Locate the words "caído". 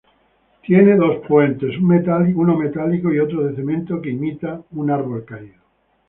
5.25-5.59